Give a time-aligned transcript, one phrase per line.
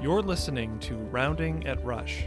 [0.00, 2.26] You're listening to Rounding at Rush,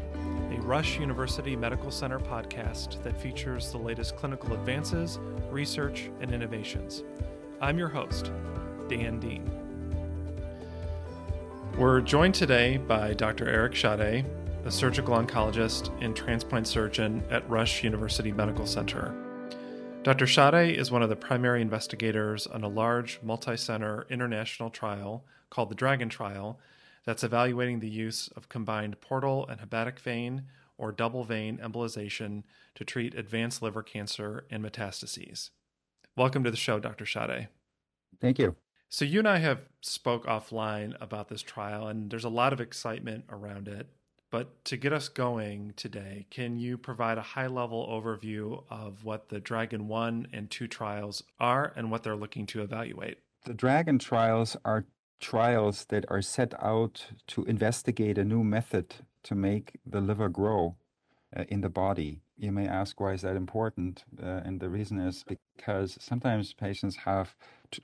[0.51, 7.03] a Rush University Medical Center podcast that features the latest clinical advances, research, and innovations.
[7.61, 8.29] I'm your host,
[8.89, 9.49] Dan Dean.
[11.77, 13.47] We're joined today by Dr.
[13.47, 14.25] Erik Schadde,
[14.65, 19.15] a surgical oncologist and transplant surgeon at Rush University Medical Center.
[20.03, 20.25] Dr.
[20.25, 25.69] Schadde is one of the primary investigators on a large multi center international trial called
[25.69, 26.59] the Dragon Trial
[27.05, 30.43] that's evaluating the use of combined portal and hepatic vein
[30.77, 32.43] or double vein embolization
[32.75, 35.49] to treat advanced liver cancer and metastases.
[36.15, 37.05] Welcome to the show, Dr.
[37.05, 37.47] Schadde.
[38.19, 38.55] Thank you.
[38.89, 42.59] So you and I have spoke offline about this trial and there's a lot of
[42.59, 43.87] excitement around it.
[44.31, 49.27] But to get us going today, can you provide a high level overview of what
[49.27, 53.17] the Dragon 1 and 2 trials are and what they're looking to evaluate?
[53.43, 54.85] The Dragon trials are
[55.21, 60.75] trials that are set out to investigate a new method to make the liver grow
[61.35, 62.21] uh, in the body.
[62.37, 64.03] You may ask, why is that important?
[64.21, 65.23] Uh, and the reason is
[65.61, 67.35] because sometimes patients have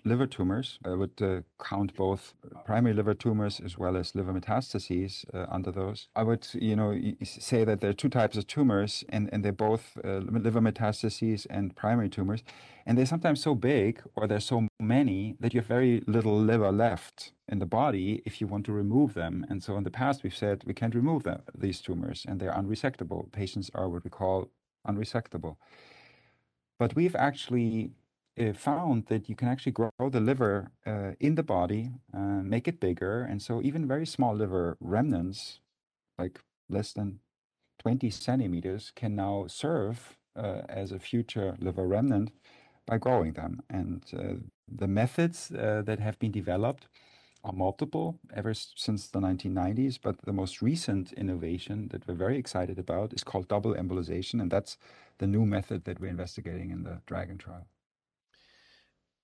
[0.03, 0.80] liver tumors.
[0.83, 2.33] I would uh, count both
[2.66, 6.08] primary liver tumors as well as liver metastases uh, under those.
[6.16, 9.52] I would, you know, say that there are two types of tumors, and, and they're
[9.52, 12.44] both uh, liver metastases and primary tumors.
[12.86, 16.72] And they're sometimes so big or there's so many that you have very little liver
[16.72, 19.45] left in the body if you want to remove them.
[19.50, 22.53] And so in the past, we've said we can't remove them, these tumors and they're
[22.53, 23.31] unresectable.
[23.31, 24.50] Patients are what we call
[24.88, 25.58] unresectable.
[26.80, 27.92] But we've actually
[28.39, 32.67] uh, found that you can actually grow the liver uh, in the body, uh, make
[32.67, 33.22] it bigger.
[33.22, 35.59] And so even very small liver remnants,
[36.17, 36.39] like
[36.70, 37.20] less than
[37.80, 42.31] 20 centimeters, can now serve uh, as a future liver remnant
[42.86, 43.61] by growing them.
[43.70, 46.88] And uh, the methods uh, that have been developed
[47.48, 52.78] are multiple ever since the 1990s, but the most recent innovation that we're very excited
[52.78, 54.77] about is called double embolization, and that's
[55.17, 57.67] the new method that we're investigating in the Dragon trial.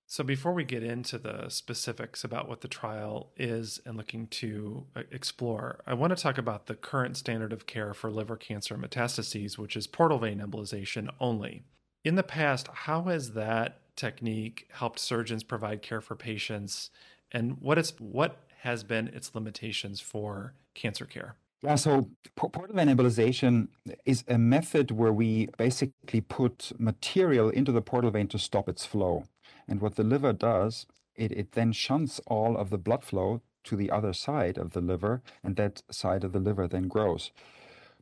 [0.06, 4.86] So, before we get into the specifics about what the trial is and looking to
[4.94, 8.76] uh, explore, I want to talk about the current standard of care for liver cancer
[8.76, 11.64] metastases, which is portal vein embolization only.
[12.04, 16.90] In the past, how has that technique helped surgeons provide care for patients,
[17.32, 21.36] and what is what has been its limitations for cancer care?
[21.62, 23.68] Yeah, so portal vein
[24.04, 28.84] is a method where we basically put material into the portal vein to stop its
[28.84, 29.24] flow.
[29.66, 30.86] And what the liver does,
[31.16, 34.82] it, it then shunts all of the blood flow to the other side of the
[34.82, 37.30] liver, and that side of the liver then grows.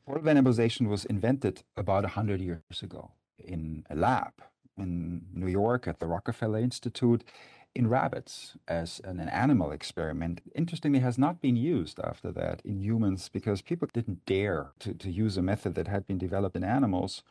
[0.05, 0.43] Portal vein
[0.89, 4.33] was invented about 100 years ago in a lab
[4.77, 7.23] in New York at the Rockefeller Institute
[7.75, 10.43] in rabbits as an, an, animal experiment.
[10.55, 15.11] Interestingly, has not been used after that in humans because people didn't dare to, to
[15.11, 17.23] use a method that had been developed in animals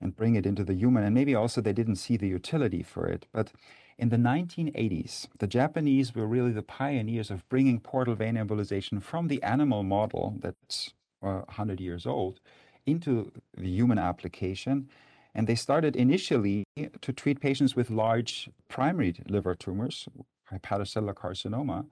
[0.00, 1.04] and bring it into the human.
[1.04, 3.26] And maybe also they didn't see the utility for it.
[3.32, 3.52] But
[3.98, 9.28] in the 1980s, the Japanese were really the pioneers of bringing portal vein embolization from
[9.28, 12.40] the animal model that's uh, 100 years old
[12.86, 14.88] into the human application
[15.34, 16.64] and they started initially
[17.00, 20.08] to treat patients with large primary liver tumors,
[20.52, 21.86] hepatocellular carcinoma.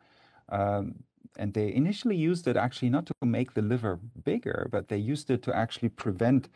[0.48, 1.04] Um,
[1.36, 5.30] and they initially used it actually not to make the liver bigger, but they used
[5.30, 6.48] it to actually prevent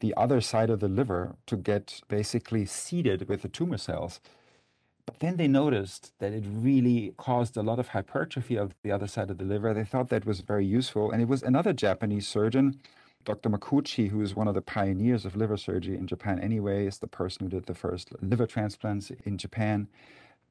[0.00, 4.20] the other side of the liver to get basically seeded with the tumor cells.
[5.06, 9.06] But then they noticed that it really caused a lot of hypertrophy of the other
[9.06, 9.72] side of the liver.
[9.72, 11.12] They thought that was very useful.
[11.12, 12.80] And it was another Japanese surgeon
[13.26, 13.50] Dr.
[13.50, 17.08] Makuuchi, who is one of the pioneers of liver surgery in Japan anyway, is the
[17.08, 19.88] person who did the first liver transplants in Japan,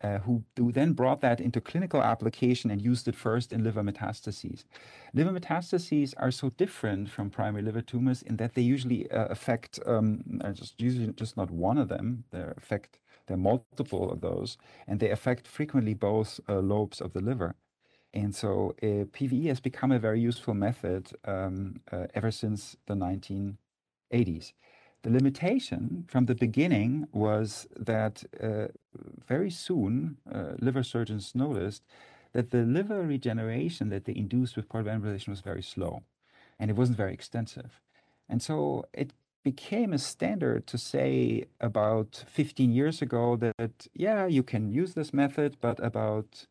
[0.04, 3.82] uh, who, who then brought that into clinical application and used it first in liver
[3.82, 4.66] metastases.
[5.14, 9.80] Liver metastases are so different from primary liver tumors in that they usually uh, affect,
[9.86, 14.58] um, just usually just not one of them, they affect there are multiple of those,
[14.86, 17.56] and they affect frequently both uh, lobes of the liver.
[18.16, 22.94] And so uh, PVE has become a very useful method um, uh, ever since the
[22.96, 24.54] 1980s.
[25.04, 28.68] The limitation from the beginning was that uh,
[29.28, 30.18] very soon
[30.60, 31.84] liver surgeons noticed
[32.34, 36.04] that the liver regeneration that they induced with portal embolization was very slow
[36.60, 37.82] and it wasn't very extensive.
[38.28, 39.14] And so it
[39.44, 45.14] became a standard to say about 15 years ago that, yeah, you can use this
[45.14, 46.48] method, but about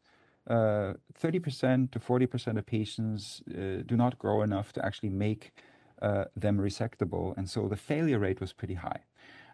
[0.49, 5.53] 30% to 40% of patients uh, do not grow enough to actually make
[6.03, 7.37] uh, them resectable.
[7.37, 9.05] And so the failure rate was pretty high.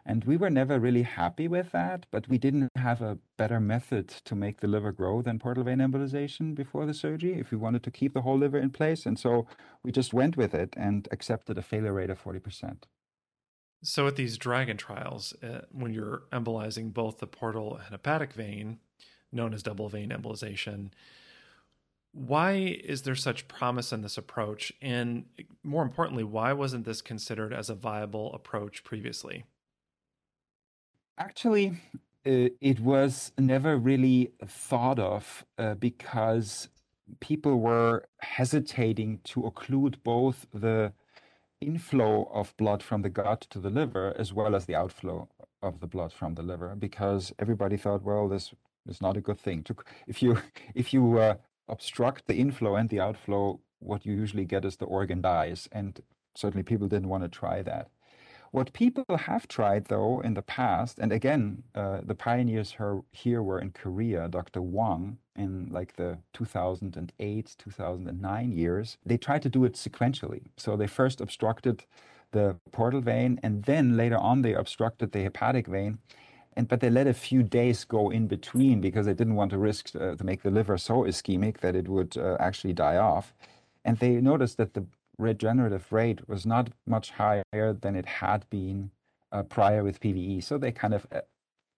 [0.06, 4.08] And we were never really happy with that, but we didn't have a better method
[4.08, 7.82] to make the liver grow than portal vein embolization before the surgery if we wanted
[7.82, 9.04] to keep the whole liver in place.
[9.04, 9.46] And so
[9.82, 12.84] we just went with it and accepted a failure rate of 40%.
[13.82, 18.78] So, at these Dragon trials, uh, when you're embolizing both the portal and hepatic vein,
[19.32, 20.90] known as double vein embolization,
[22.12, 24.72] why is there such promise in this approach?
[24.82, 25.26] And
[25.62, 29.44] more importantly, why wasn't this considered as a viable approach previously?
[31.18, 31.80] Actually,
[32.26, 36.68] uh, it was never really thought of uh, because
[37.20, 40.92] people were hesitating to occlude both the
[41.60, 45.28] inflow of blood from the gut to the liver as well as the outflow
[45.62, 48.54] of the blood from the liver because everybody thought well this
[48.88, 50.38] is not a good thing to if you
[50.74, 51.34] if you uh,
[51.70, 55.68] obstruct the inflow and the outflow, what you usually get is the organ dies.
[55.72, 56.00] And
[56.34, 57.88] certainly people didn't want to try that.
[58.52, 63.44] What people have tried, though, in the past, and again, uh, the pioneers her, here
[63.44, 64.60] were in Korea, Dr.
[64.60, 70.42] Wang, in like the 2008, 2009 years, they tried to do it sequentially.
[70.56, 71.84] So they first obstructed
[72.32, 75.98] the portal vein, and then later on, they obstructed the hepatic vein
[76.60, 79.56] and but they let a few days go in between because they didn't want to
[79.56, 83.32] risk uh, to make the liver so ischemic that it would uh, actually die off.
[83.82, 84.84] And they noticed that the
[85.16, 88.90] regenerative rate was not much higher than it had been
[89.32, 90.44] uh, prior with PVE.
[90.44, 91.22] So they kind of uh,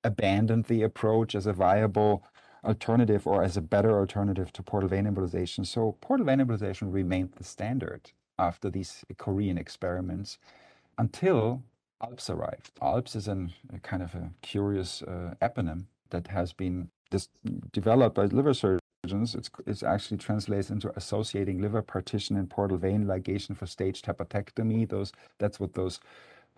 [0.02, 2.24] abandoned the approach as a viable
[2.64, 5.64] alternative or as a better alternative to portal vein embolization.
[5.64, 10.38] So portal vein embolization remained the standard after these Korean experiments
[10.98, 11.62] until
[12.02, 12.70] ALPPS arrived.
[12.80, 17.28] ALPPS is an, a kind of a curious uh, eponym that has been dis-
[17.72, 19.34] developed by liver surgeons.
[19.34, 24.88] It's, it actually translates into associating liver partition and portal vein ligation for staged hepatectomy.
[24.88, 26.00] Those that's what those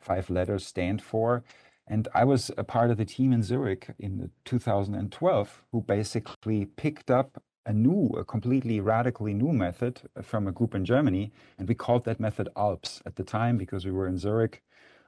[0.00, 1.42] five letters stand for.
[1.86, 7.10] And I was a part of the team in Zurich in 2012 who basically picked
[7.10, 11.32] up a new, a completely radically new method from a group in Germany.
[11.58, 14.62] And we called that method ALPPS at the time because we were in Zurich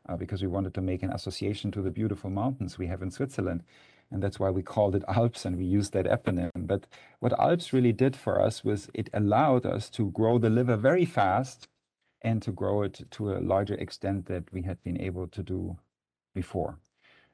[0.08, 3.11] uh, because we wanted to make an association to the beautiful mountains we have in
[3.11, 3.62] Switzerland.
[4.11, 6.50] And that's why we called it ALPPS and we used that eponym.
[6.55, 6.87] But
[7.20, 11.05] what ALPPS really did for us was it allowed us to grow the liver very
[11.05, 11.67] fast
[12.23, 15.76] and to grow it to a larger extent that we had been able to do
[16.35, 16.79] before.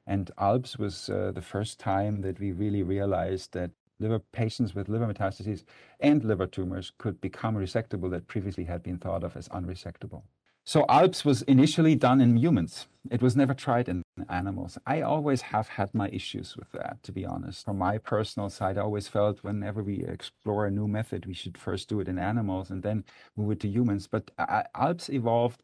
[0.05, 4.89] And ALPPS was uh, the first time that we really realized that liver patients with
[4.89, 5.63] liver metastases
[5.99, 10.23] and liver tumors could become resectable that previously had been thought of as unresectable.
[10.65, 12.87] So ALPPS was initially done in humans.
[13.11, 14.77] It was never tried in animals.
[14.87, 17.65] I always have had my issues with that, to be honest.
[17.65, 21.57] From my personal side, I always felt whenever we explore a new method, we should
[21.57, 23.03] first do it in animals and then
[23.35, 24.07] move it to humans.
[24.07, 25.61] But ALPPS evolved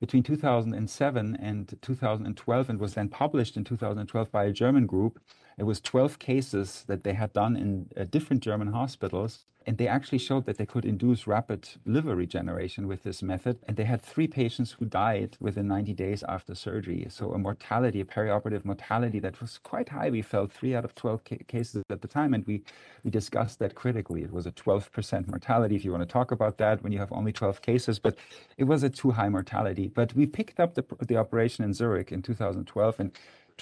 [0.00, 5.20] between 2007 and 2012 and was then published in 2012 by a German group.
[5.60, 9.86] It was 12 cases that they had done in uh, different German hospitals and they
[9.86, 13.58] actually showed that they could induce rapid liver regeneration with this method.
[13.68, 17.06] And they had three patients who died within 90 days after surgery.
[17.10, 20.08] So a mortality, a perioperative mortality that was quite high.
[20.08, 22.32] We felt three out of 12 ca- cases at the time.
[22.32, 22.62] And we,
[23.04, 24.22] we discussed that critically.
[24.22, 27.12] It was a 12% mortality, if you want to talk about that, when you have
[27.12, 27.98] only 12 cases.
[27.98, 28.16] But
[28.56, 29.88] it was a too high mortality.
[29.88, 33.12] But we picked up the, the operation in Zurich in 2012 and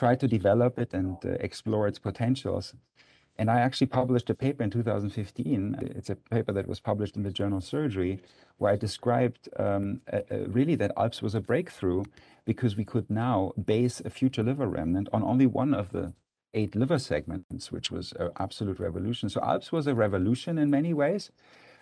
[0.02, 2.74] tried to develop it and uh, explore its potentials.
[3.40, 5.92] And I actually published a paper in 2015.
[5.98, 8.20] It's a paper that was published in the journal Surgery,
[8.58, 10.00] where I described um,
[10.58, 12.02] really that ALPPS was a breakthrough
[12.44, 16.14] because we could now base a future liver remnant on only one of the
[16.54, 19.28] eight liver segments, which was an absolute revolution.
[19.28, 21.30] So ALPPS was a revolution in many ways.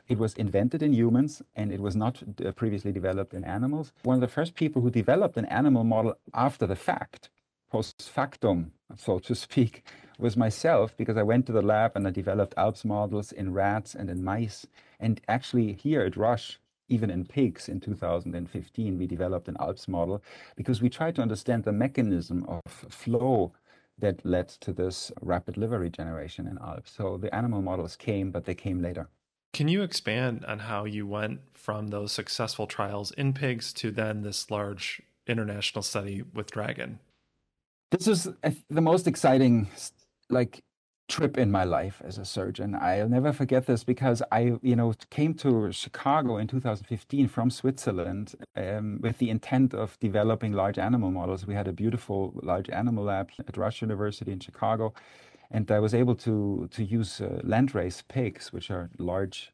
[0.08, 3.92] It was invented in humans and it was not uh, previously developed in animals.
[4.02, 7.30] One of the first people who developed an animal model after the fact,
[7.70, 9.84] post factum, so to speak,
[10.18, 13.94] was myself because I went to the lab and I developed ALPPS models in rats
[13.94, 14.66] and in mice.
[14.98, 16.58] And actually, here at Rush,
[16.88, 20.22] even in pigs in 2015, we developed an ALPPS model
[20.56, 23.52] because we tried to understand the mechanism of flow
[23.98, 26.88] that led to this rapid liver regeneration in ALPPS.
[26.96, 29.08] So the animal models came, but they came later.
[29.52, 34.22] Can you expand on how you went from those successful trials in pigs to then
[34.22, 37.00] this large international study with Dragon?
[37.90, 38.28] This is
[38.68, 39.68] the most exciting
[40.28, 40.62] like
[41.08, 42.74] trip in my life as a surgeon.
[42.74, 48.34] I'll never forget this because I, you know, came to Chicago in 2015 from Switzerland
[48.56, 51.46] um, with the intent of developing large animal models.
[51.46, 54.92] We had a beautiful large animal lab at Rush University in Chicago,
[55.52, 59.52] and I was able to to use uh, landrace pigs, which are large,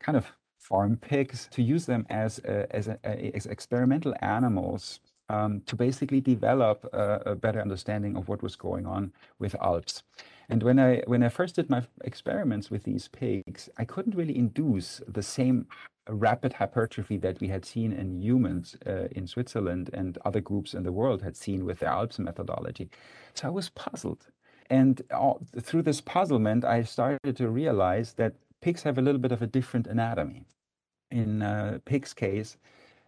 [0.00, 2.98] kind of farm pigs, to use them as uh, as, a,
[3.36, 8.86] as experimental animals um, to basically develop a, a, better understanding of what was going
[8.86, 10.02] on with ALPPS.
[10.48, 14.36] And when I when I first did my experiments with these pigs, I couldn't really
[14.36, 15.66] induce the same
[16.08, 20.82] rapid hypertrophy that we had seen in humans uh, in Switzerland and other groups in
[20.82, 22.88] the world had seen with the ALPPS methodology.
[23.34, 24.26] So I was puzzled.
[24.70, 29.32] And all, through this puzzlement, I started to realize that pigs have a little bit
[29.32, 30.44] of a different anatomy.
[31.10, 32.58] In uh, pig's case,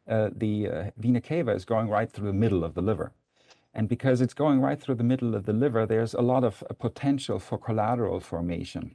[0.08, 3.12] uh, the uh, vena cava is going right through the middle of the liver.
[3.72, 6.64] And because it's going right through the middle of the liver, there's a lot of
[6.68, 8.94] uh, potential for collateral formation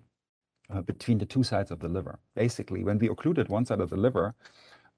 [0.70, 2.20] uh, between the two sides of the liver.
[2.36, 4.36] Basically, when we occluded one side of the liver,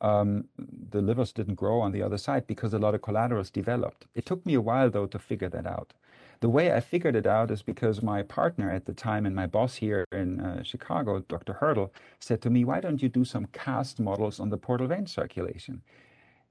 [0.01, 4.05] um, the livers didn't grow on the other side because a lot of collaterals developed.
[4.15, 5.93] It took me a while, though, to figure that out.
[6.39, 9.47] The way I figured it out is because my partner at the time and my
[9.47, 11.55] boss here in uh, Chicago, Dr.
[11.55, 11.89] Hertl,
[12.19, 15.81] said to me, Why don't you do some cast models on the portal vein circulation?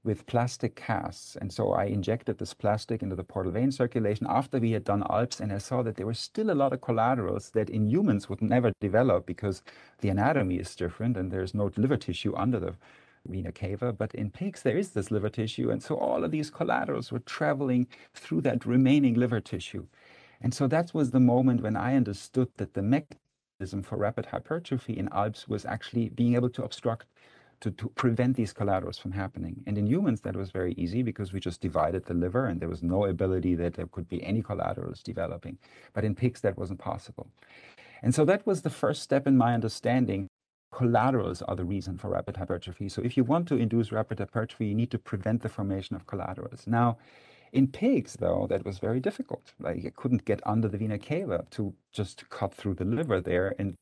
[0.07, 1.35] with plastic casts.
[1.35, 5.03] And so I injected this plastic into the portal vein circulation after we had done
[5.03, 8.29] ALPPS, and I saw that there were still a lot of collaterals that in humans
[8.29, 9.61] would never develop because
[9.99, 12.75] the anatomy is different and there's no liver tissue under the
[13.27, 13.93] vena cava.
[13.93, 15.69] But in pigs, there is this liver tissue.
[15.69, 19.87] And so all of these collaterals were traveling through that remaining liver tissue.
[20.41, 24.97] And so that was the moment when I understood that the mechanism for rapid hypertrophy
[24.97, 27.07] in ALPPS was actually being able to obstruct
[27.59, 29.63] to, to prevent these collaterals from happening.
[29.65, 32.69] And in humans, that was very easy because we just divided the liver and there
[32.69, 35.57] was no ability that there could be any collaterals developing.
[35.93, 37.27] But in pigs, that wasn't possible.
[38.03, 40.27] And so that was the first step in my understanding.
[40.71, 42.89] Collaterals are the reason for rapid hypertrophy.
[42.89, 46.05] So if you want to induce rapid hypertrophy, you need to prevent the formation of
[46.05, 46.67] collaterals.
[46.67, 46.97] Now,
[47.53, 49.53] in pigs, though, that was very difficult.
[49.59, 53.55] Like you couldn't get under the vena cava to just cut through the liver there
[53.57, 53.75] and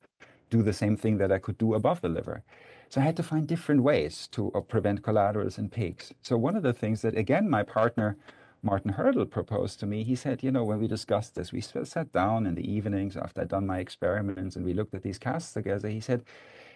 [0.50, 2.44] do the same thing that I could do above the liver.
[2.90, 6.14] So I had to find different ways to uh, prevent collaterals in pigs.
[6.22, 8.16] So one of the things that, again, my partner,
[8.62, 12.14] Martin Hertl, proposed to me, he said, you know, when we discussed this, we sat
[12.14, 15.54] down in the evenings after I'd done my experiments and we looked at these casts
[15.54, 15.90] together.
[15.90, 16.24] He said,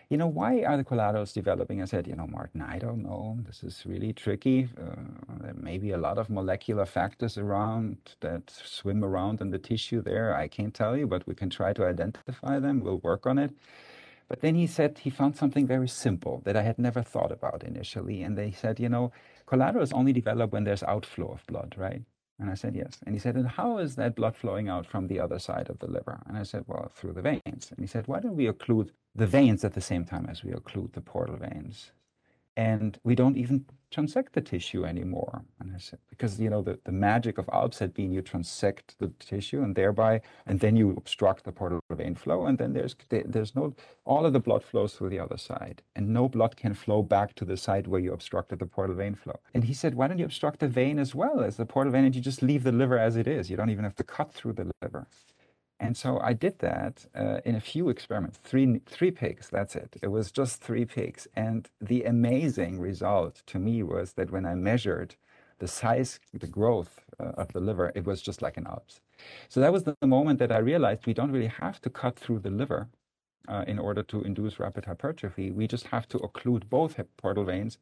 [0.10, 1.82] you know, why are the collaterals developing?
[1.82, 3.38] I said, you know, Martin, I don't know.
[3.46, 4.68] This is really tricky.
[4.75, 4.96] Uh,
[5.42, 10.01] there may be a lot of molecular factors around that swim around in the tissue
[10.01, 10.36] there.
[10.36, 12.80] I can't tell you, but we can try to identify them.
[12.80, 13.51] We'll work on it.
[14.28, 17.63] But then he said he found something very simple that I had never thought about
[17.63, 18.24] initially.
[18.24, 19.12] And they said, you know,
[19.46, 22.01] collaterals only develop when there's outflow of blood, right?
[22.39, 23.00] And I said, yes.
[23.06, 25.80] And he said, and how is that blood flowing out from the other side of
[25.80, 26.22] the liver?
[26.25, 27.70] And I said, well, through the veins.
[27.70, 30.51] And he said, why don't we occlude the veins at the same time as we
[30.51, 31.91] occlude the portal veins?
[32.57, 35.43] And we don't even transect the tissue anymore.
[35.59, 38.97] And I said, because you know the, the magic of ALPPS had been you transect
[38.97, 42.95] the tissue and thereby, and then you obstruct the portal vein flow, and then there's
[43.09, 43.73] there's no
[44.03, 47.33] all of the blood flows through the other side, and no blood can flow back
[47.35, 49.39] to the side where you obstructed the portal vein flow.
[49.53, 52.05] And he said, why don't you obstruct the vein as well as the portal vein,
[52.05, 53.49] and you just leave the liver as it is?
[53.49, 55.07] You don't even have to cut through the liver.
[55.79, 59.95] And so I did that uh, in a few experiments, three, three pigs, that's it.
[60.01, 61.27] It was just three pigs.
[61.36, 65.15] And the amazing result to me was that when I measured
[65.59, 69.00] the size, the growth uh, of the liver, it was just like an ALPPS.
[69.48, 72.39] So that was the moment that I realized we don't really have to cut through
[72.39, 72.89] the liver
[73.48, 75.51] uh, in order to induce rapid hypertrophy.
[75.51, 77.77] We just have to occlude both portal veins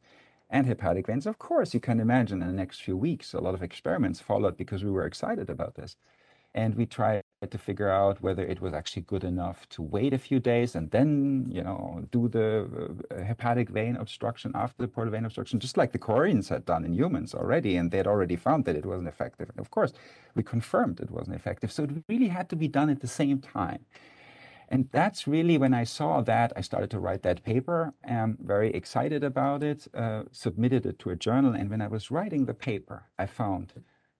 [0.50, 1.26] and hepatic veins.
[1.26, 4.56] Of course, you can imagine in the next few weeks, a lot of experiments followed
[4.56, 5.96] because we were excited about this.
[6.54, 10.18] And we tried to figure out whether it was actually good enough to wait a
[10.18, 15.12] few days and then, you know, do the uh, hepatic vein obstruction after the portal
[15.12, 18.34] vein obstruction, just like the Koreans had done in humans already, and they had already
[18.34, 19.48] found that it wasn't effective.
[19.50, 19.92] And of course,
[20.34, 21.70] we confirmed it wasn't effective.
[21.70, 23.84] So it really had to be done at the same time.
[24.68, 27.94] And that's really when I saw that, I started to write that paper.
[28.06, 31.54] I'm very excited about it, uh, submitted it to a journal.
[31.54, 33.72] And when I was writing the paper, I found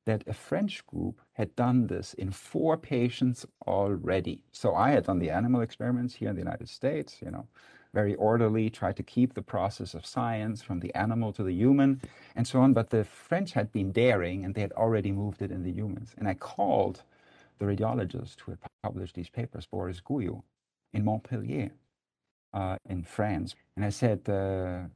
[0.08, 4.42] that a French group had done this in four patients already.
[4.52, 7.46] So I had done the animal experiments here in the United States, you know,
[7.92, 12.00] very orderly, tried to keep the process of science from the animal to the human
[12.34, 12.72] and so on.
[12.72, 16.14] But the French had been daring and they had already moved it in the humans.
[16.16, 17.02] And I called
[17.58, 20.42] the radiologist who had published these papers, Boris Guiu,
[20.94, 21.72] in Montpellier,
[22.54, 23.54] uh, in France.
[23.76, 24.32] And I said, uh,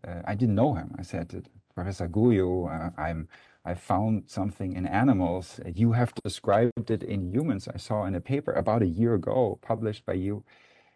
[0.09, 0.95] uh, I didn't know him.
[0.99, 1.28] I said,
[1.75, 3.28] Professor Guiu, uh, I'm
[3.64, 5.61] I found something in animals.
[5.64, 7.69] You have described it in humans.
[7.69, 10.45] I saw in a paper about a year ago, published by you,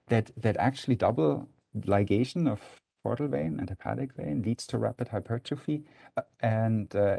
[0.08, 2.60] that that actually double ligation of
[3.02, 5.84] portal vein and hepatic vein leads to rapid hypertrophy,
[6.16, 7.18] uh, and uh,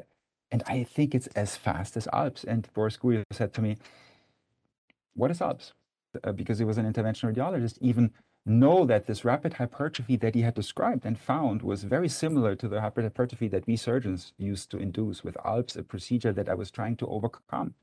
[0.52, 2.44] and I think it's as fast as ALPPS.
[2.44, 3.78] And Boris Guiu said to me,
[5.16, 5.72] "What is ALPPS?"
[6.24, 8.12] Uh, because he was an interventional radiologist, even
[8.48, 12.68] know that this rapid hypertrophy that he had described and found was very similar to
[12.68, 16.54] the rapid hypertrophy that we surgeons used to induce with ALPPS, a procedure that I
[16.54, 17.74] was trying to overcome.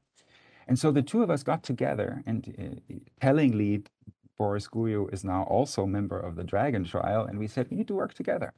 [0.66, 3.82] And so the two of us got together, and uh, tellingly,
[4.38, 7.76] Boris Guiu is now also a member of the Dragon trial, and we said we
[7.76, 8.52] need to work together.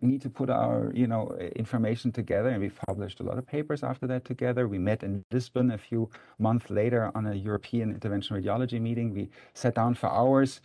[0.00, 3.46] We need to put our, you know, information together, and we published a lot of
[3.46, 4.66] papers after that together.
[4.66, 9.12] We met in Lisbon a few months later on a European interventional radiology meeting.
[9.12, 10.62] We sat down for hours,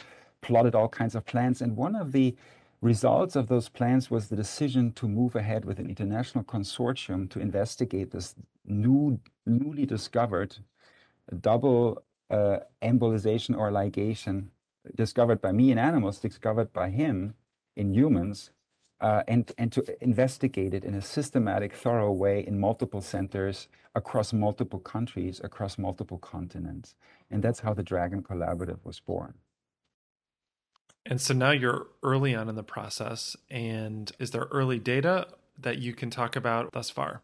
[0.48, 2.36] plotted all kinds of plans, and one of the
[2.82, 7.40] results of those plans was the decision to move ahead with an international consortium to
[7.40, 10.52] investigate this new, newly discovered
[11.42, 14.38] double uh, embolization or ligation
[14.96, 17.34] discovered by me in animals, discovered by him
[17.76, 18.52] in humans,
[19.02, 24.32] uh, and, and to investigate it in a systematic, thorough way in multiple centers across
[24.32, 26.96] multiple countries, across multiple continents.
[27.32, 29.34] And that's how the Dragon Collaborative was born.
[31.06, 33.36] And so now you're early on in the process.
[33.50, 35.28] And is there early data
[35.60, 37.22] that you can talk about thus far?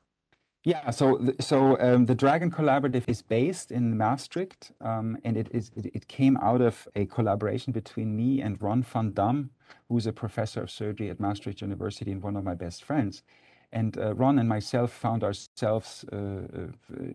[0.63, 5.71] Yeah, so so um, the Dragon Collaborative is based in Maastricht, um, and it is
[5.75, 9.49] it, it, came out of a collaboration between me and Ron van Dam,
[9.89, 13.23] who's a professor of surgery at Maastricht University and one of my best friends.
[13.73, 16.67] And uh, Ron and myself found ourselves uh, uh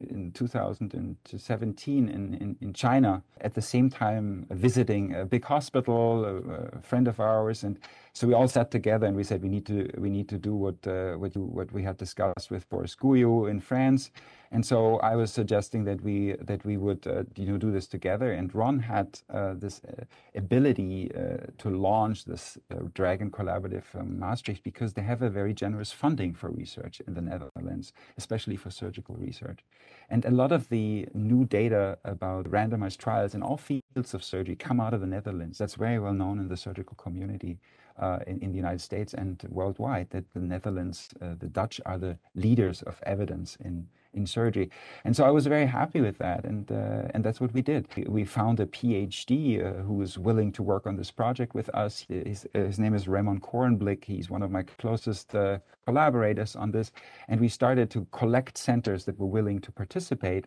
[0.08, 6.78] in 2017 in, in, in, China at the same time visiting a big hospital, a,
[6.78, 7.62] a, friend of ours.
[7.62, 7.78] And
[8.14, 10.54] so we all sat together and we said we need to, we need to do
[10.54, 14.10] what, uh, what, what we had discussed with Boris Guiu in France.
[14.50, 17.86] And so I was suggesting that we that we would uh, you know do this
[17.86, 18.32] together.
[18.32, 24.18] And Ron had uh, this uh, ability uh, to launch this uh, Dragon Collaborative from
[24.18, 28.70] Maastricht because they have a very generous funding for research in the Netherlands, especially for
[28.70, 29.60] surgical research.
[30.08, 34.54] And a lot of the new data about randomized trials in all fields of surgery
[34.54, 35.58] come out of the Netherlands.
[35.58, 37.58] That's very well known in the surgical community.
[37.98, 41.96] Uh, in, in, the United States and worldwide, that the Netherlands, uh, the Dutch are
[41.96, 44.70] the leaders of evidence in in surgery.
[45.04, 47.86] And so I was very happy with that, and uh, and that's what we did.
[48.06, 52.04] We found a PhD uh, who was willing to work on this project with us.
[52.08, 54.04] His, his name is Raymond Korenblik.
[54.04, 56.90] He's one of my closest uh, collaborators on this,
[57.28, 60.46] and we started to collect centers that were willing to participate.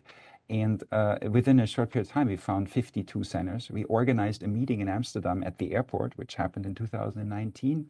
[0.50, 3.70] And uh, within a short period of time, we found 52 centers.
[3.70, 7.86] We organized a meeting in Amsterdam at the airport, which happened in 2019,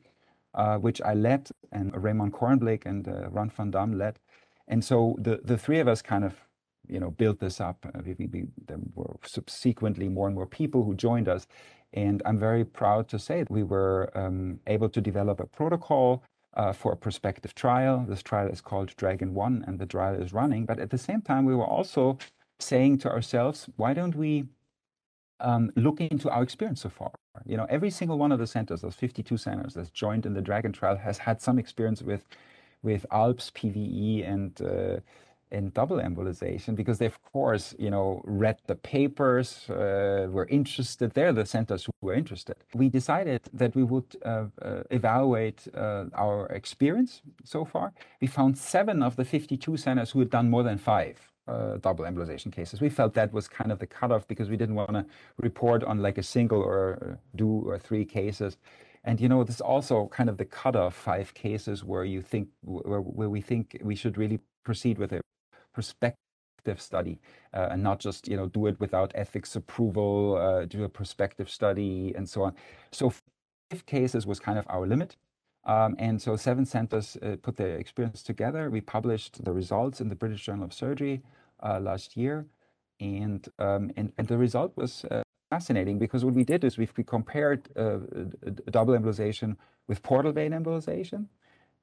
[0.55, 4.19] uh, which I led, and Raymond Korenblik and uh, Ron van Dam led.
[4.71, 6.35] And so the, the three of us kind of,
[6.89, 7.85] you know, built this up.
[7.85, 11.47] Uh, we, we, there were subsequently more and more people who joined us.
[11.93, 16.23] And I'm very proud to say that we were um, able to develop a protocol
[16.55, 18.05] uh, for a prospective trial.
[18.09, 20.67] This trial is called Dragon 1 and the trial is running.
[20.67, 22.19] But at the same time, we were also
[22.61, 24.45] saying to ourselves, why don't we
[25.41, 27.11] um, look into our experience so far?
[27.45, 30.43] You know, every single one of the centers, those 52 centers that's joined in the
[30.43, 32.25] Dragon trial, has had some experience with
[32.83, 35.01] with ALPPS, PVE, and uh,
[35.53, 41.13] and double embolization because they, of course, you know, read the papers, uh, were interested.
[41.13, 42.57] They're the centers who were interested.
[42.75, 47.93] We decided that we would uh, uh, evaluate uh, our experience so far.
[48.21, 51.19] We found seven of the 52 centers who had done more than five.
[51.49, 52.81] Uh, double embolization cases.
[52.81, 55.05] We felt that was kind of the cutoff because we didn't want to
[55.39, 58.57] report on like a single or two or three cases.
[59.05, 62.49] And you know, this is also kind of the cutoff five cases where you think
[62.63, 65.21] where, where we think we should really proceed with a
[65.73, 67.19] prospective study
[67.55, 71.49] uh, and not just you know do it without ethics approval, uh, do a prospective
[71.49, 72.55] study and so on.
[72.93, 75.17] So five cases was kind of our limit.
[75.65, 78.71] Um, and so seven centers uh, put their experience together.
[78.71, 81.23] We published the results in the British Journal of Surgery
[81.63, 82.47] uh, last year,
[82.99, 86.89] and, um, and and the result was uh, fascinating because what we did is we,
[86.97, 87.99] we compared uh,
[88.71, 89.57] double embolization
[89.89, 91.27] with portal vein embolization.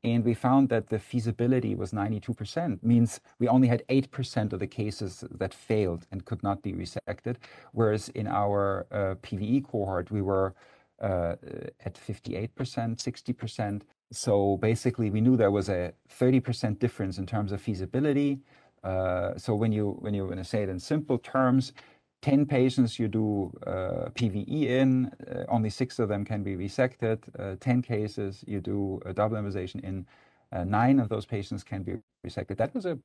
[0.04, 4.68] And we found that the feasibility was 92%, means we only had 8% of the
[4.68, 7.38] cases that failed and could not be resected.
[7.74, 10.54] Whereas in our uh, PVE cohort, we were
[11.02, 11.36] uh,
[11.84, 13.82] at 58%, 60%.
[14.12, 18.40] So basically, we knew there was a 30% difference in terms of feasibility.
[18.84, 21.74] Uh, so when you when you want to say it in simple terms,
[22.22, 27.20] 10 patients you do uh, PVE in, uh, only six of them can be resected.
[27.38, 30.06] Uh, 10 cases you do a double embolization in,
[30.52, 31.94] uh, nine of those patients can be
[32.26, 32.58] resected.
[32.58, 32.98] That was a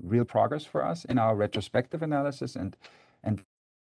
[0.00, 2.76] real progress for us in our retrospective analysis and,
[3.24, 3.42] and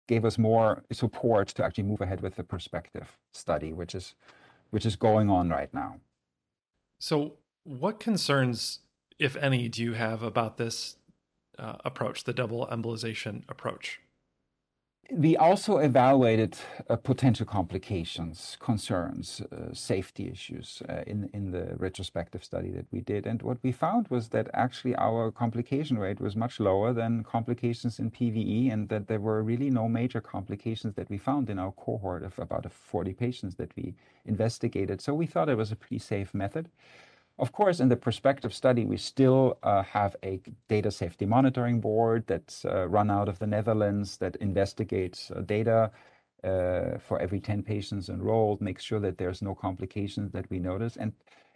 [0.09, 4.15] gave us more support to actually move ahead with the prospective study, which is,
[4.71, 5.97] which is going on right now.
[6.99, 8.81] So, what concerns,
[9.19, 10.97] if any, do you have about this
[11.59, 14.01] uh, approach, the double embolization approach?
[15.11, 16.59] We also evaluated
[16.91, 23.01] uh, potential complications, concerns, uh, safety issues uh, in, in the retrospective study that we
[23.01, 23.27] did.
[23.27, 27.99] And what we found was that actually our complication rate was much lower than complications
[27.99, 31.73] in PVE, and that there were really no major complications that we found in our
[31.73, 33.95] cohort of about 40 patients that we
[34.27, 35.01] investigated.
[35.01, 36.69] So we thought it was a pretty safe method.
[37.39, 42.25] Of course, in the prospective study, we still uh, have a data safety monitoring board
[42.27, 45.93] that's uh, run out of the Netherlands that investigates uh, data
[46.43, 50.97] uh, for every 10 patients enrolled, makes sure that there's no complications that we notice.
[50.97, 51.13] And,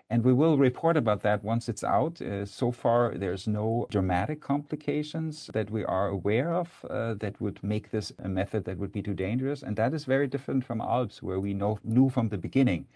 [0.08, 2.20] and we will report about that once it's out.
[2.20, 7.58] Uh, so far, there's no dramatic complications that we are aware of uh, that would
[7.60, 9.64] make this a method that would be too dangerous.
[9.64, 12.86] And that is very different from ALPPS, where we know, knew from the beginning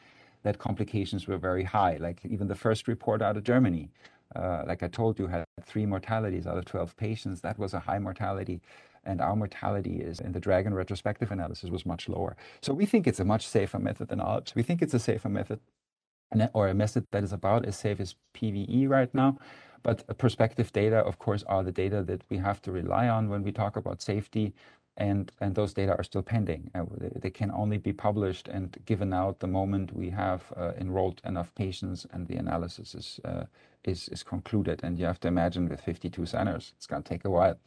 [0.47, 1.97] that complications were very high.
[1.99, 3.91] Like even the first report out of Germany,
[4.37, 7.41] uh, like I told you, had three mortalities out of 12 patients.
[7.41, 8.61] That was a high mortality.
[9.03, 12.37] And our mortality is in the Dragon retrospective analysis was much lower.
[12.63, 14.55] So we think it's a much safer method than ALPPS.
[14.55, 15.59] We think it's a safer method
[16.55, 19.39] or a method that is about as safe as PVE right now.
[19.83, 23.43] But prospective data, of course, are the data that we have to rely on when
[23.43, 24.55] we talk about safety
[24.97, 26.71] and and those data are still pending.
[26.75, 31.21] Uh, they can only be published and given out the moment we have uh, enrolled
[31.25, 33.45] enough patients and the analysis is, uh,
[33.85, 34.81] is is concluded.
[34.83, 37.59] And you have to imagine with 52 centers, it's going to take a while.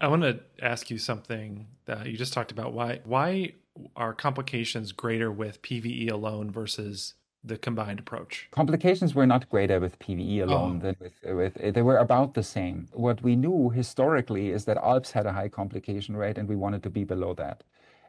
[0.00, 2.72] I want to ask you something that you just talked about.
[2.72, 3.52] Why why
[3.94, 7.14] are complications greater with PVE alone versus
[7.46, 8.48] the combined approach?
[8.50, 10.84] Complications were not greater with PVE alone oh.
[10.84, 12.88] than with, with, they were about the same.
[12.92, 16.82] What we knew historically is that ALPPS had a high complication rate and we wanted
[16.82, 17.62] to be below that.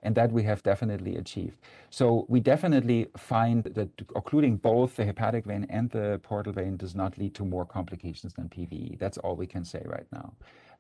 [0.04, 1.58] And that we have definitely achieved.
[1.90, 6.94] So we definitely find that occluding both the hepatic vein and the portal vein does
[6.96, 9.00] not lead to more complications than PVE.
[9.00, 10.34] That's all we can say right now.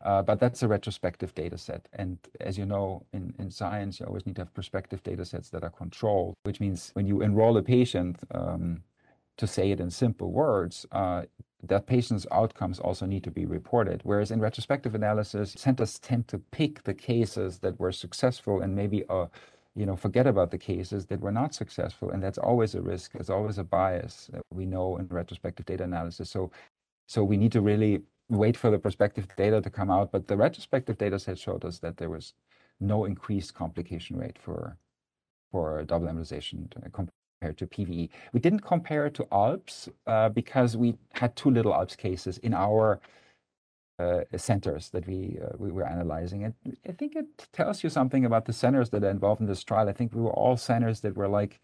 [0.07, 1.89] Uh, but that's a retrospective data set.
[1.91, 5.49] And as you know, in, in science, you always need to have prospective data sets
[5.49, 8.83] that are controlled, which means when you enroll a patient, um,
[9.35, 11.23] to say it in simple words, uh,
[11.61, 13.99] that patient's outcomes also need to be reported.
[14.05, 19.03] Whereas in retrospective analysis, centers tend to pick the cases that were successful and maybe
[19.09, 19.27] uh,
[19.75, 22.11] you know, forget about the cases that were not successful.
[22.11, 23.11] And that's always a risk.
[23.15, 26.29] It's always a bias that we know in retrospective data analysis.
[26.29, 26.49] So,
[27.07, 30.11] so we need to really wait for the prospective data to come out.
[30.11, 32.33] But the retrospective data set showed us that there was
[32.79, 34.77] no increased complication rate for
[35.51, 38.09] for double embolization compared to PVE.
[38.33, 42.53] We didn't compare it to ALPPS uh, because we had too little ALPPS cases in
[42.53, 42.99] our
[43.99, 46.43] uh, centers that we uh, we were analyzing.
[46.43, 46.53] And
[46.87, 49.89] I think it tells you something about the centers that are involved in this trial.
[49.89, 51.59] I think we were all centers that were like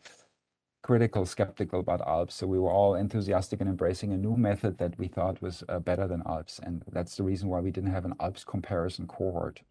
[0.84, 2.34] critical, skeptical about ALPPS.
[2.34, 5.80] So we were all enthusiastic in embracing a new method that we thought was uh,
[5.80, 6.60] better than ALPPS.
[6.60, 9.62] And that's the reason why we didn't have an ALPPS comparison cohort.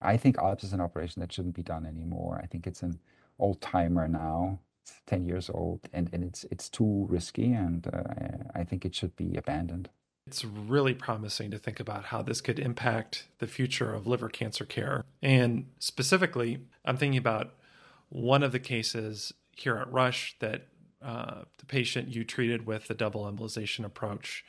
[0.00, 2.40] I think ALPPS is an operation that shouldn't be done anymore.
[2.42, 2.98] I think it's an
[3.38, 4.60] old timer now.
[4.82, 7.52] It's 10 years old and, and it's, it's too risky.
[7.52, 9.90] And uh, I think it should be abandoned.
[10.26, 14.64] It's really promising to think about how this could impact the future of liver cancer
[14.64, 15.04] care.
[15.22, 17.54] And specifically, I'm thinking about
[18.10, 20.66] one of the cases here at Rush that
[21.02, 24.44] uh, the patient you treated with the double embolization approach.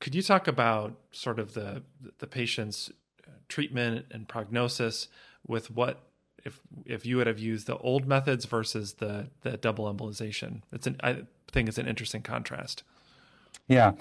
[0.00, 1.82] Could you talk about sort of the
[2.18, 2.90] the patient's
[3.48, 5.08] treatment and prognosis
[5.46, 6.00] with what
[6.44, 10.62] if if you would have used the old methods versus the the double embolization?
[10.72, 12.82] It's an I think it's an interesting contrast.
[13.68, 13.92] Yeah.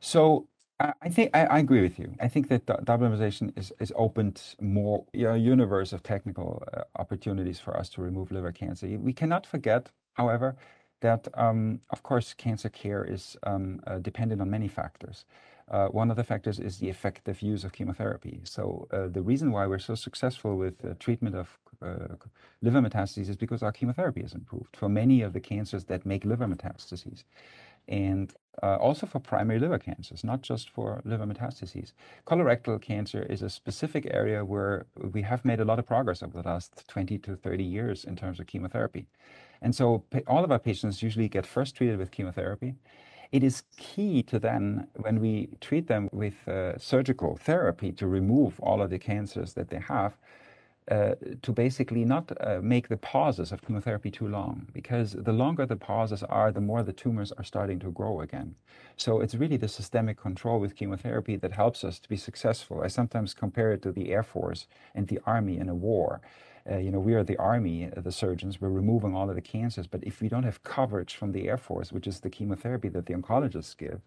[0.00, 0.46] So
[0.78, 2.14] I think I, I, agree with you.
[2.20, 7.58] I think that double embolization is, is opened more a universe of technical uh, opportunities
[7.58, 8.86] for us to remove liver cancer.
[8.86, 10.56] We cannot forget, however,
[11.00, 15.24] that um, of course cancer care is um, uh, dependent on many factors.
[15.70, 18.40] Uh, one of the factors is the effective use of chemotherapy.
[18.44, 22.16] So uh, the reason why we're so successful with treatment of uh,
[22.60, 26.24] liver metastases is because our chemotherapy is improved for many of the cancers that make
[26.24, 27.24] liver metastases
[27.88, 31.92] and uh, also for primary liver cancers, not just for liver metastases.
[32.26, 36.42] Colorectal cancer is a specific area where we have made a lot of progress over
[36.42, 39.06] the last 20 to 30 years in terms of chemotherapy.
[39.60, 42.74] And so all of our patients usually get first treated with chemotherapy.
[43.32, 48.60] It is key to then, when we treat them with uh, surgical therapy to remove
[48.60, 50.16] all of the cancers that they have,
[50.90, 55.66] uh, to basically not uh, make the pauses of chemotherapy too long, because the longer
[55.66, 58.54] the pauses are, the more the tumors are starting to grow again.
[58.96, 62.82] So it's really the systemic control with chemotherapy that helps us to be successful.
[62.82, 66.20] I sometimes compare it to the Air Force and the Army in a war.
[66.70, 69.40] Uh, you know, we are the army, uh, the surgeons, we're removing all of the
[69.40, 69.86] cancers.
[69.86, 73.06] But if we don't have coverage from the Air Force, which is the chemotherapy that
[73.06, 74.00] the oncologists give,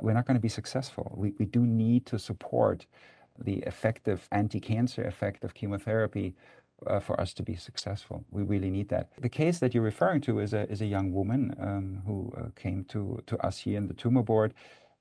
[0.00, 1.12] we're not going to be successful.
[1.14, 2.86] We, we do need to support
[3.38, 6.34] the effective anti-cancer effect of chemotherapy
[6.86, 8.24] uh, for us to be successful.
[8.30, 9.10] We really need that.
[9.20, 12.48] The case that you're referring to is a, is a young woman um, who uh,
[12.60, 14.54] came to, to us here in the tumor board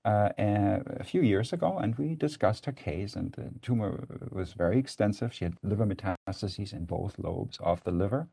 [0.06, 3.16] uh, a few years ago, and we discussed her case.
[3.16, 5.34] And the tumor was very extensive.
[5.34, 8.28] She had liver metastases in both lobes of the liver.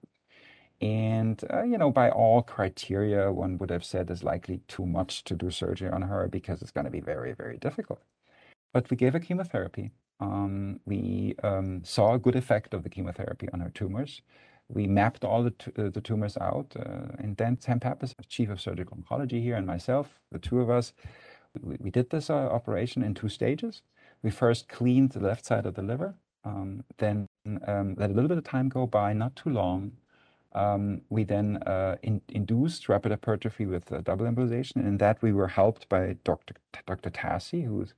[0.80, 5.24] And, uh, you know, by all criteria, one would have said it's likely too much
[5.24, 8.00] to do surgery on her because it's going to be very, very difficult.
[8.72, 9.90] But we gave her chemotherapy.
[10.20, 14.22] Um, we um, saw a good effect of the chemotherapy on her tumors.
[14.68, 16.74] We mapped all the, uh, the tumors out.
[16.78, 20.68] Uh, and then Sam Pappas, chief of surgical oncology here, and myself, the two of
[20.68, 20.92] us,
[21.62, 23.82] we, we did this uh, operation in two stages.
[24.22, 27.26] We first cleaned the left side of the liver, um, then
[27.66, 29.92] um, let a little bit of time go by, not too long.
[30.54, 34.76] Um, we then uh, in, induced rapid hypertrophy with uh, double embolization.
[34.76, 36.54] And in that, we were helped by Dr.
[36.86, 37.10] Dr.
[37.10, 37.94] Tassi, who's,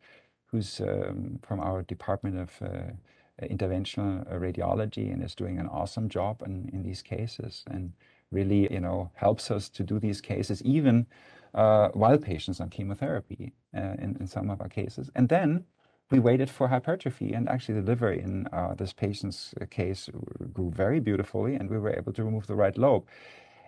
[0.50, 6.42] who's um, from our Department of uh, Interventional Radiology and is doing an awesome job
[6.44, 7.92] in, in these cases and
[8.30, 11.06] really, you know, helps us to do these cases, even
[11.54, 15.10] uh, while patients on chemotherapy uh, in, in some of our cases.
[15.14, 15.64] And then
[16.10, 20.08] we waited for hypertrophy, and actually the liver in uh, this patient's case
[20.52, 23.06] grew very beautifully, and we were able to remove the right lobe.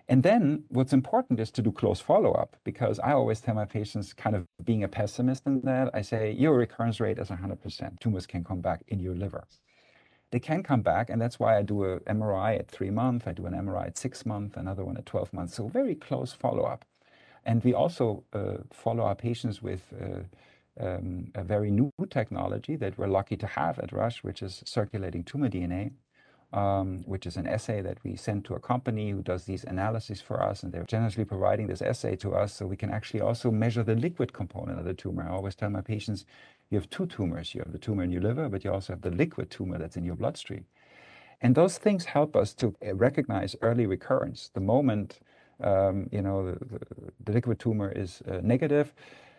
[0.09, 3.65] And then what's important is to do close follow up because I always tell my
[3.65, 8.01] patients, kind of being a pessimist in that, I say, your recurrence rate is 100%.
[8.01, 9.45] Tumors can come back in your liver.
[10.33, 13.33] They can come back, and that's why I do an MRI at three months, I
[13.33, 15.55] do an MRI at six months, another one at 12 months.
[15.55, 16.87] So very close follow up.
[17.45, 20.23] And we also uh, follow our patients with uh,
[20.81, 25.23] um, a very new technology that we're lucky to have at Rush, which is circulating
[25.23, 25.93] tumor DNA,
[26.53, 30.21] um, which is an assay that we send to a company who does these analyses
[30.21, 33.51] for us, and they're generously providing this assay to us so we can actually also
[33.51, 35.23] measure the liquid component of the tumor.
[35.23, 36.25] I always tell my patients,
[36.71, 37.55] you have two tumors.
[37.55, 39.97] You have the tumor in your liver, but you also have the liquid tumor that's
[39.97, 40.65] in your bloodstream.
[41.41, 44.51] And those things help us to recognize early recurrence.
[44.55, 45.21] The moment
[45.63, 46.81] um, you know, the,
[47.25, 48.93] the, liquid tumor is uh, negative,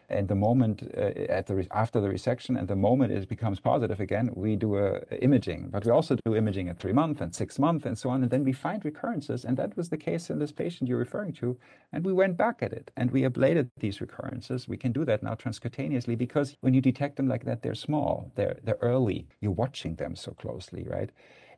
[0.10, 4.00] and the moment uh, at the after the resection, and the moment it becomes positive
[4.00, 5.70] again, we do a, a imaging.
[5.70, 8.32] But we also do imaging at three months and six months and so on, and
[8.32, 9.46] then we find recurrences.
[9.46, 11.58] And that was the case in this patient you're referring to.
[11.92, 14.68] And we went back at it and we ablated these recurrences.
[14.68, 18.32] We can do that now transcutaneously because when you detect them like that, they're small,
[18.36, 19.28] they're they're early.
[19.42, 21.10] You're watching them so closely, right?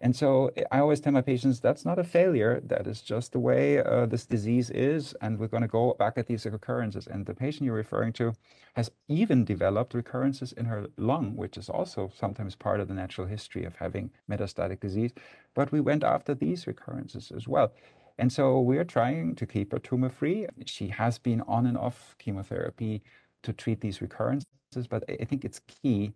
[0.02, 2.62] And so I always tell my patients that's not a failure.
[2.66, 5.16] That is just the way uh, this disease is.
[5.22, 7.08] And we're going to go back at these recurrences.
[7.08, 8.34] And the patient you're referring to
[8.76, 13.28] has even developed recurrences in her lung, which is also sometimes part of the natural
[13.28, 15.12] history of having metastatic disease.
[15.54, 17.72] But we went after these recurrences as well.
[18.18, 20.48] And so we're trying to keep her tumor free.
[20.66, 23.02] She has been on and off chemotherapy
[23.44, 24.48] to treat these recurrences.
[24.90, 26.14] But I think it's key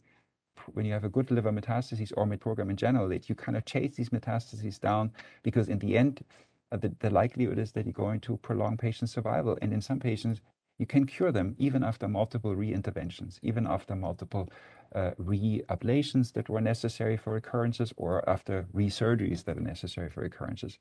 [0.73, 3.57] when you have a good liver metastases or MIT program in general, that you kind
[3.57, 5.11] of chase these metastases down
[5.43, 6.23] because in the end,
[6.71, 9.57] uh, the, the likelihood is that you're going to prolong patient survival.
[9.61, 10.41] And in some patients,
[10.77, 14.49] you can cure them even after multiple re-interventions, even after multiple
[14.95, 20.79] uh, re-ablations that were necessary for recurrences or after re-surgeries that are necessary for recurrences.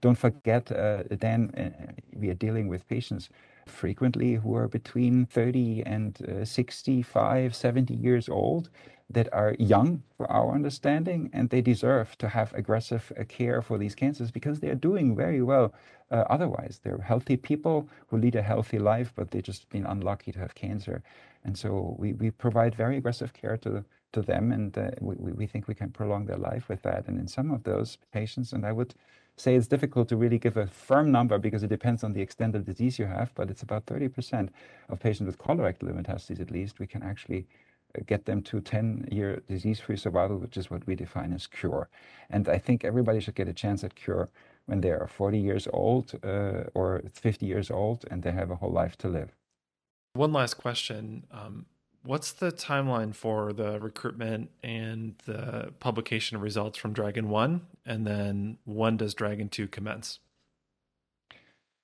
[0.00, 3.28] Don't forget, uh, then uh, we are dealing with patients
[3.66, 8.70] frequently who are between 30 and uh, 65, 70 years old
[9.10, 13.76] that are young for our understanding, and they deserve to have aggressive uh, care for
[13.76, 15.74] these cancers because they are doing very well
[16.10, 16.80] uh, otherwise.
[16.82, 20.54] They're healthy people who lead a healthy life, but they've just been unlucky to have
[20.54, 21.02] cancer.
[21.44, 25.46] And so we, we provide very aggressive care to, to them, and uh, we, we
[25.46, 27.08] think we can prolong their life with that.
[27.08, 28.94] And in some of those patients, and I would
[29.36, 32.54] say it's difficult to really give a firm number because it depends on the extent
[32.54, 34.50] of disease you have, but it's about 30%
[34.88, 37.46] of patients with colorectal metastases at least, we can actually
[38.06, 41.88] get them to 10 year disease free survival, which is what we define as cure.
[42.28, 44.28] And I think everybody should get a chance at cure
[44.66, 48.56] when they are 40 years old uh, or 50 years old and they have a
[48.56, 49.34] whole life to live.
[50.14, 51.24] One last question.
[51.30, 51.66] Um,
[52.02, 57.60] what's the timeline for the recruitment and the publication of results from Dragon 1?
[57.86, 60.20] And then when does Dragon 2 commence?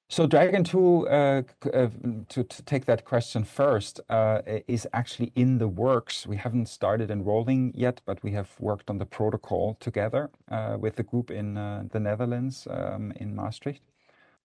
[0.08, 1.42] So Dragon 2, uh,
[1.74, 1.88] uh,
[2.28, 6.28] to, to, take that question first, uh, is actually in the works.
[6.28, 10.94] We haven't started enrolling yet, but we have worked on the protocol together uh, with
[10.94, 13.82] the group in uh, the Netherlands, um, in Maastricht.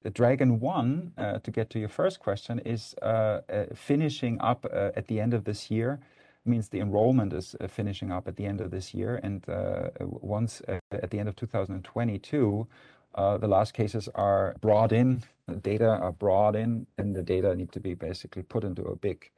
[0.01, 2.95] The Dragon 1, uh, to get to your first question, is
[3.75, 5.99] finishing up at the end of this year.
[6.43, 9.45] Means the enrollment is finishing up at the end of this year, and
[9.99, 12.67] once at the end of 2022,
[13.15, 17.55] uh, the last cases are brought in, the data are brought in, and the data
[17.55, 19.29] need to be basically put into a big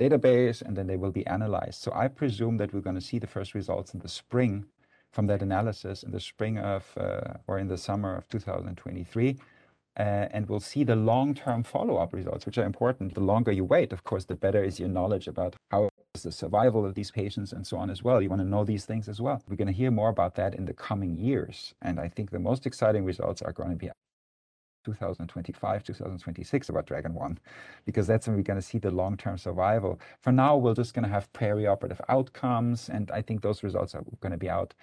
[0.00, 1.82] database and then they will be analyzed.
[1.82, 4.64] So I presume that we're going to see the first results in the spring
[5.12, 9.36] from that analysis in the spring of uh, or in the summer of 2023.
[9.98, 13.12] Uh, and we'll see the long-term follow-up results, which are important.
[13.12, 16.84] The longer you wait, of course, the better is your knowledge about how the survival
[16.84, 18.20] of these patients and so on as well.
[18.20, 19.42] You want to know these things as well.
[19.48, 21.74] We're going to hear more about that in the coming years.
[21.82, 23.90] And I think the most exciting results are going to be
[24.84, 27.38] 2025, 2026 about Dragon 1,
[27.84, 30.00] because that's when we're going to see the long term survival.
[30.20, 34.02] For now, we're just going to have perioperative outcomes, and I think those results are
[34.20, 34.74] going to be out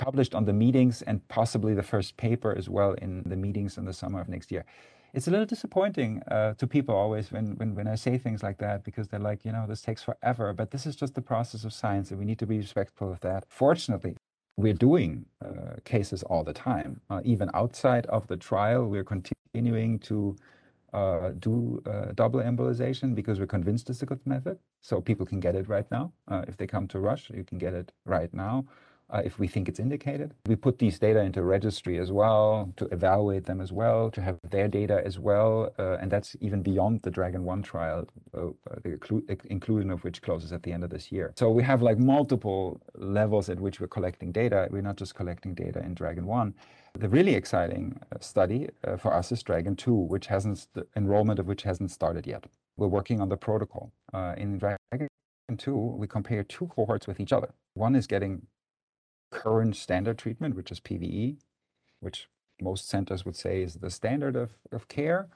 [0.00, 3.84] published on the meetings and possibly the first paper as well in the meetings in
[3.84, 4.64] the summer of next year.
[5.12, 8.58] It's a little disappointing uh, to people always when, when, when I say things like
[8.58, 11.64] that because they're like, you know, this takes forever, but this is just the process
[11.64, 13.44] of science and we need to be respectful of that.
[13.48, 14.16] Fortunately,
[14.56, 17.00] we're doing uh, cases all the time.
[17.10, 20.36] Uh, even outside of the trial, we're continuing to
[20.94, 24.58] uh, do uh, double embolization because we're convinced it's a good method.
[24.80, 26.12] So people can get it right now.
[26.28, 28.64] Uh, if they come to Rush, you can get it right now
[29.12, 30.34] uh, if we think it's indicated.
[30.46, 34.38] We put these data into registry as well to evaluate them as well, to have
[34.48, 35.72] their data as well.
[35.78, 38.48] Uh, and that's even beyond the Dragon 1 trial, uh,
[38.82, 38.98] the
[39.50, 41.32] inclusion of which closes at the end of this year.
[41.36, 44.68] So we have like multiple levels at which we're collecting data.
[44.70, 46.54] We're not just collecting data in Dragon 1.
[46.98, 51.38] The really exciting uh, study uh, for us is Dragon 2, which hasn't, the enrollment
[51.38, 52.44] of which hasn't started yet.
[52.76, 53.92] We're working on the protocol.
[54.12, 55.08] Uh, in Dragon
[55.56, 57.50] 2, we compare two cohorts with each other.
[57.74, 58.46] One is getting
[59.30, 61.36] current standard treatment, which is PVE,
[62.00, 62.28] which
[62.60, 65.28] most centers would say is the standard of, of care.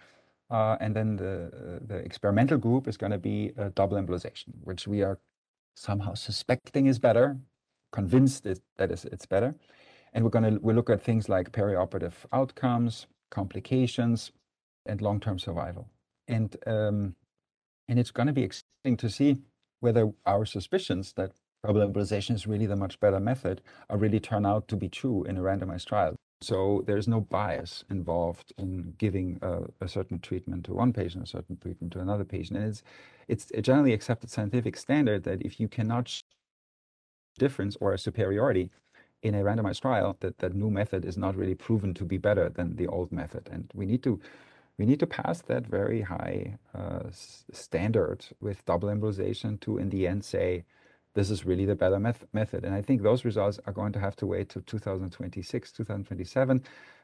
[0.50, 4.48] Uh, and then the, uh, the experimental group is going to be a double embolization,
[4.62, 5.18] which we are
[5.74, 7.38] somehow suspecting is better,
[7.92, 9.54] convinced it, that is, it's better.
[10.12, 14.30] And we're going to we'll look at things like perioperative outcomes, complications,
[14.86, 15.88] and long-term survival.
[16.28, 17.16] And um,
[17.88, 19.36] and it's going to be exciting to see
[19.80, 21.32] whether our suspicions that
[21.64, 25.24] double embolization is really the much better method are really turn out to be true
[25.24, 26.14] in a randomized trial.
[26.42, 31.26] So there's no bias involved in giving a, a, certain treatment to one patient, a
[31.26, 32.58] certain treatment to another patient.
[32.58, 32.82] And it's,
[33.28, 36.22] it's a generally accepted scientific standard that if you cannot
[37.38, 38.70] difference or a superiority
[39.22, 42.50] in a randomized trial, that that new method is not really proven to be better
[42.50, 43.48] than the old method.
[43.50, 44.20] And we need to
[44.76, 47.04] we need to pass that very high uh,
[47.52, 50.64] standard with double embolization to in the end say
[51.14, 52.64] this is really the better meth- method.
[52.64, 56.62] And I think those results are going to have to wait till 2026, 2027,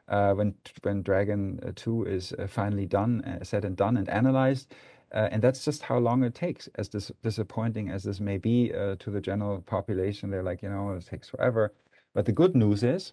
[0.08, 4.08] uh, when when Dragon uh, 2 is uh, finally done, uh, said and done, and
[4.08, 4.74] analyzed.
[5.14, 6.68] Uh, and that's just how long it takes.
[6.76, 10.70] As dis- disappointing as this may be uh, to the general population, they're like, you
[10.70, 11.72] know, it takes forever.
[12.14, 13.12] But the good news is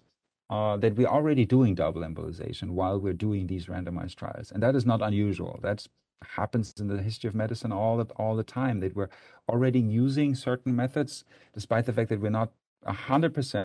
[0.50, 4.86] that we're already doing double embolization while we're doing these randomized trials, and that is
[4.86, 5.58] not unusual.
[5.62, 5.88] That's
[6.22, 9.08] happens in the history of medicine all the, all the time that we're
[9.48, 12.50] already using certain methods despite the fact that we're not
[12.86, 13.64] 100%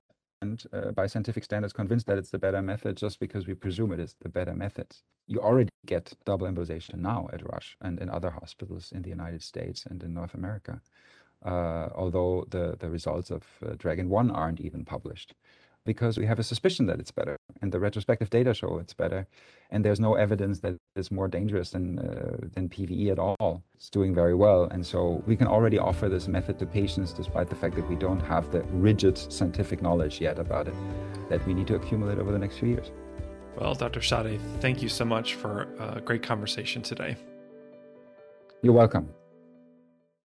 [0.73, 3.99] uh, by scientific standards convinced that it's the better method just because we presume it
[3.99, 4.87] is the better method.
[5.27, 9.41] You already get double embolization now at rush and in other hospitals in the united
[9.41, 10.81] states and in north america
[11.45, 15.33] uh, although the, the results of uh, dragon 1 aren't even published
[15.85, 19.27] because we have a suspicion that it's better, and the retrospective data show it's better,
[19.71, 23.63] and there's no evidence that it's more dangerous than uh, than PVE at all.
[23.75, 27.49] It's doing very well, and so we can already offer this method to patients, despite
[27.49, 30.75] the fact that we don't have the rigid scientific knowledge yet about it
[31.29, 32.91] that we need to accumulate over the next few years.
[33.59, 33.99] Well, Dr.
[33.99, 37.15] Schadde, thank you so much for a great conversation today.
[38.61, 39.09] You're welcome.